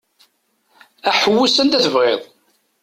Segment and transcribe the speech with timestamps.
[1.09, 2.21] Aḥewwes anda bɣiɣ.